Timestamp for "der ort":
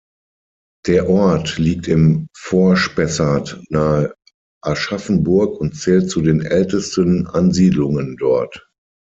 0.87-1.59